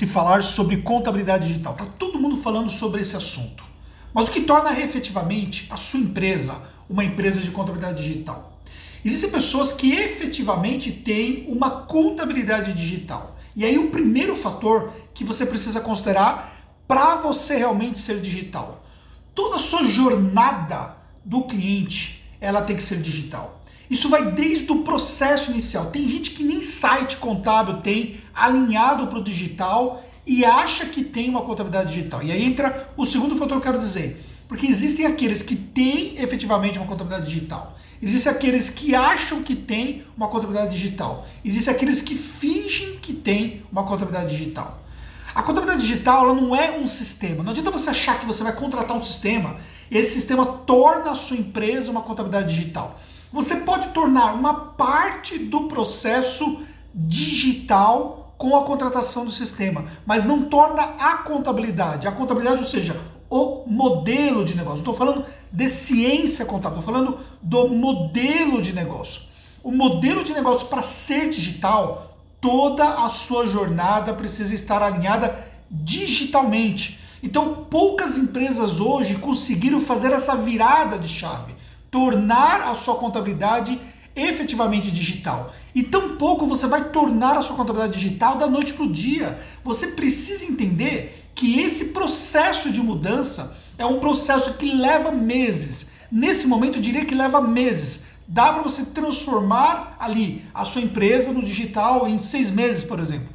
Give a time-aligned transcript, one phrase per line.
[0.00, 1.74] se falar sobre contabilidade digital.
[1.74, 3.62] Tá todo mundo falando sobre esse assunto.
[4.14, 6.56] Mas o que torna efetivamente a sua empresa
[6.88, 8.58] uma empresa de contabilidade digital?
[9.04, 13.36] Existem pessoas que efetivamente têm uma contabilidade digital.
[13.54, 16.50] E aí o primeiro fator que você precisa considerar
[16.88, 18.82] para você realmente ser digital.
[19.34, 23.59] Toda a sua jornada do cliente, ela tem que ser digital.
[23.90, 25.86] Isso vai desde o processo inicial.
[25.86, 31.28] Tem gente que nem site contábil tem alinhado para o digital e acha que tem
[31.28, 32.22] uma contabilidade digital.
[32.22, 34.24] E aí entra o segundo fator que eu quero dizer.
[34.46, 37.76] Porque existem aqueles que têm efetivamente uma contabilidade digital.
[38.00, 41.26] Existem aqueles que acham que têm uma contabilidade digital.
[41.44, 44.82] Existem aqueles que fingem que têm uma contabilidade digital.
[45.34, 47.42] A contabilidade digital ela não é um sistema.
[47.42, 49.56] Não adianta você achar que você vai contratar um sistema
[49.90, 53.00] e esse sistema torna a sua empresa uma contabilidade digital.
[53.32, 56.62] Você pode tornar uma parte do processo
[56.94, 62.08] digital com a contratação do sistema, mas não torna a contabilidade.
[62.08, 62.98] A contabilidade, ou seja,
[63.28, 64.78] o modelo de negócio.
[64.78, 69.22] Estou falando de ciência contábil, estou falando do modelo de negócio.
[69.62, 75.38] O modelo de negócio para ser digital, toda a sua jornada precisa estar alinhada
[75.70, 76.98] digitalmente.
[77.22, 81.54] Então, poucas empresas hoje conseguiram fazer essa virada de chave,
[81.90, 83.80] tornar a sua contabilidade
[84.14, 85.54] efetivamente digital.
[85.74, 89.40] E tampouco você vai tornar a sua contabilidade digital da noite para o dia.
[89.64, 95.90] Você precisa entender que esse processo de mudança é um processo que leva meses.
[96.10, 98.02] Nesse momento, eu diria que leva meses.
[98.26, 103.28] Dá para você transformar ali a sua empresa no digital em seis meses, por exemplo.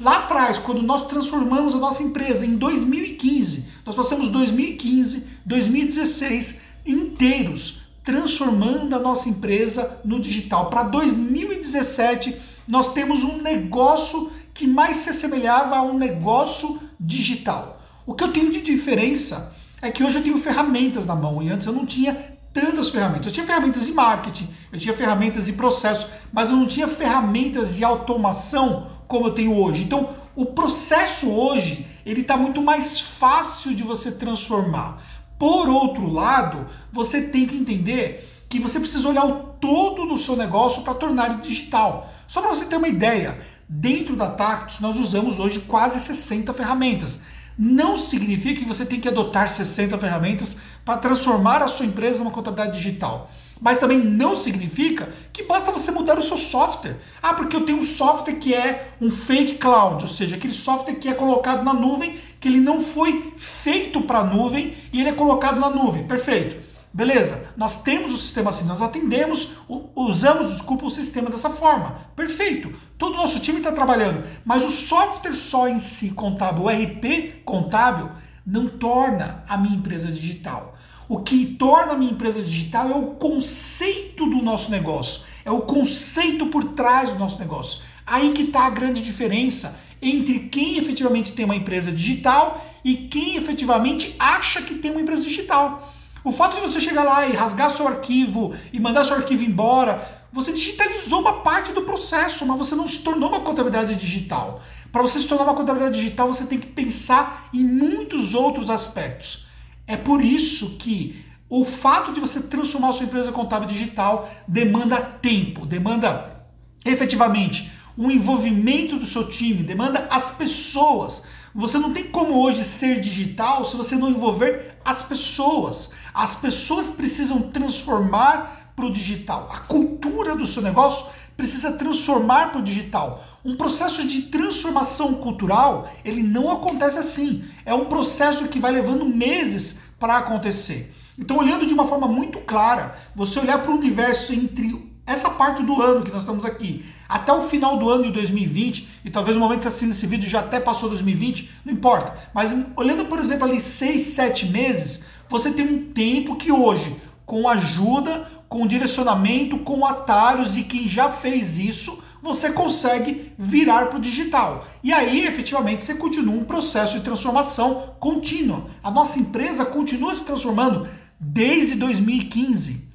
[0.00, 7.79] Lá atrás, quando nós transformamos a nossa empresa em 2015, nós passamos 2015, 2016 inteiros
[8.02, 10.70] transformando a nossa empresa no digital.
[10.70, 17.80] Para 2017, nós temos um negócio que mais se assemelhava a um negócio digital.
[18.06, 21.48] O que eu tenho de diferença é que hoje eu tenho ferramentas na mão e
[21.48, 22.14] antes eu não tinha
[22.52, 23.26] tantas ferramentas.
[23.26, 27.76] Eu tinha ferramentas de marketing, eu tinha ferramentas de processo, mas eu não tinha ferramentas
[27.76, 29.82] de automação como eu tenho hoje.
[29.82, 35.02] Então, o processo hoje, ele está muito mais fácil de você transformar.
[35.40, 40.36] Por outro lado, você tem que entender que você precisa olhar o todo do seu
[40.36, 42.12] negócio para tornar ele digital.
[42.28, 47.20] Só para você ter uma ideia, dentro da Tactus nós usamos hoje quase 60 ferramentas.
[47.58, 52.30] Não significa que você tem que adotar 60 ferramentas para transformar a sua empresa numa
[52.30, 53.30] contabilidade digital.
[53.60, 56.96] Mas também não significa que basta você mudar o seu software.
[57.22, 60.94] Ah, porque eu tenho um software que é um fake cloud, ou seja, aquele software
[60.94, 65.10] que é colocado na nuvem, que ele não foi feito para a nuvem e ele
[65.10, 66.06] é colocado na nuvem.
[66.06, 66.70] Perfeito.
[66.92, 69.52] Beleza, nós temos o sistema assim, nós atendemos,
[69.94, 72.00] usamos, desculpa, o sistema dessa forma.
[72.16, 72.74] Perfeito.
[72.98, 77.44] Todo o nosso time está trabalhando, mas o software só em si contábil, o RP
[77.44, 78.10] contábil,
[78.44, 80.76] não torna a minha empresa digital.
[81.10, 85.62] O que torna a minha empresa digital é o conceito do nosso negócio, é o
[85.62, 87.80] conceito por trás do nosso negócio.
[88.06, 93.36] Aí que está a grande diferença entre quem efetivamente tem uma empresa digital e quem
[93.36, 95.92] efetivamente acha que tem uma empresa digital.
[96.22, 100.08] O fato de você chegar lá e rasgar seu arquivo e mandar seu arquivo embora,
[100.32, 104.62] você digitalizou uma parte do processo, mas você não se tornou uma contabilidade digital.
[104.92, 109.49] Para você se tornar uma contabilidade digital, você tem que pensar em muitos outros aspectos.
[109.90, 115.66] É por isso que o fato de você transformar sua empresa contábil digital demanda tempo,
[115.66, 116.46] demanda
[116.84, 121.24] efetivamente um envolvimento do seu time, demanda as pessoas.
[121.52, 125.90] Você não tem como hoje ser digital se você não envolver as pessoas.
[126.14, 129.50] As pessoas precisam transformar para o digital.
[129.52, 131.06] A cultura do seu negócio
[131.40, 133.24] precisa transformar para o digital.
[133.42, 137.42] Um processo de transformação cultural, ele não acontece assim.
[137.64, 140.94] É um processo que vai levando meses para acontecer.
[141.18, 145.62] Então, olhando de uma forma muito clara, você olhar para o universo entre essa parte
[145.62, 149.34] do ano que nós estamos aqui, até o final do ano de 2020, e talvez
[149.34, 152.18] no momento que está assistindo esse vídeo já até passou 2020, não importa.
[152.34, 157.48] Mas olhando, por exemplo, ali 6, 7 meses, você tem um tempo que hoje, com
[157.48, 164.02] ajuda, com direcionamento, com atalhos de quem já fez isso, você consegue virar para o
[164.02, 164.66] digital.
[164.82, 168.66] E aí, efetivamente, você continua um processo de transformação contínua.
[168.82, 170.86] A nossa empresa continua se transformando
[171.18, 172.90] desde 2015.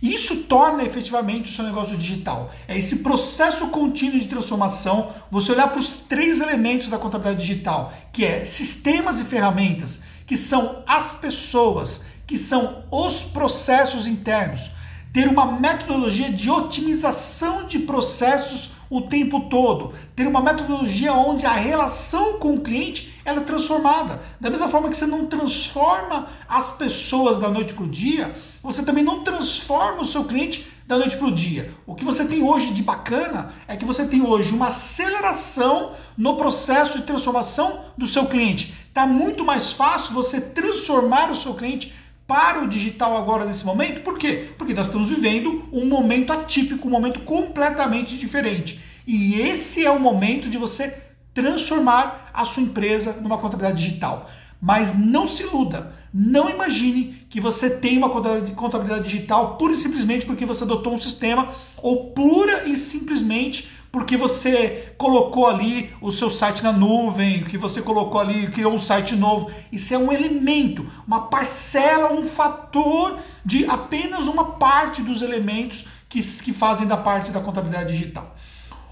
[0.00, 2.52] Isso torna efetivamente o seu negócio digital.
[2.68, 7.92] É esse processo contínuo de transformação, você olhar para os três elementos da contabilidade digital,
[8.12, 14.70] que é sistemas e ferramentas, que são as pessoas, que são os processos internos
[15.12, 21.52] ter uma metodologia de otimização de processos o tempo todo, ter uma metodologia onde a
[21.52, 24.20] relação com o cliente ela é transformada.
[24.38, 28.82] Da mesma forma que você não transforma as pessoas da noite para o dia, você
[28.82, 31.72] também não transforma o seu cliente da noite para o dia.
[31.86, 36.36] O que você tem hoje de bacana é que você tem hoje uma aceleração no
[36.36, 38.74] processo de transformação do seu cliente.
[38.88, 41.94] Está muito mais fácil você transformar o seu cliente
[42.26, 44.02] para o digital agora nesse momento.
[44.02, 44.52] Por quê?
[44.56, 48.80] Porque nós estamos vivendo um momento atípico, um momento completamente diferente.
[49.06, 50.96] E esse é o momento de você
[51.34, 54.30] transformar a sua empresa numa contabilidade digital.
[54.60, 60.26] Mas não se iluda, não imagine que você tem uma contabilidade digital pura e simplesmente
[60.26, 61.48] porque você adotou um sistema
[61.82, 67.82] ou pura e simplesmente porque você colocou ali o seu site na nuvem, que você
[67.82, 69.50] colocou ali, criou um site novo.
[69.70, 76.20] Isso é um elemento, uma parcela, um fator de apenas uma parte dos elementos que,
[76.20, 78.34] que fazem da parte da contabilidade digital.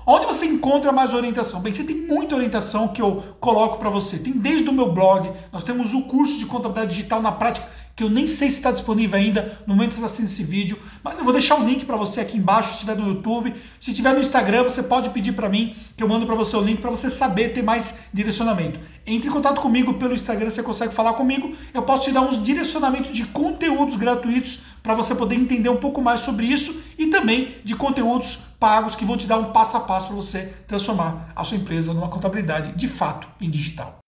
[0.06, 1.61] Onde você encontra mais orientação?
[1.61, 4.19] Bem, você tem muita orientação que eu coloco para você.
[4.19, 7.67] Tem desde o meu blog, nós temos o curso de contabilidade digital na prática
[8.00, 10.43] que eu nem sei se está disponível ainda no momento que você está assistindo esse
[10.43, 13.55] vídeo, mas eu vou deixar o link para você aqui embaixo, se estiver no YouTube.
[13.79, 16.62] Se estiver no Instagram, você pode pedir para mim que eu mando para você o
[16.62, 18.81] link para você saber ter mais direcionamento.
[19.06, 21.55] Entre em contato comigo pelo Instagram, você consegue falar comigo.
[21.75, 26.00] Eu posso te dar uns direcionamentos de conteúdos gratuitos para você poder entender um pouco
[26.00, 29.81] mais sobre isso e também de conteúdos pagos que vão te dar um passo a
[29.81, 33.99] passo para você transformar a sua empresa numa contabilidade de fato em digital.